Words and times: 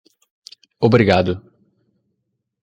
Obrigado. 0.79 1.33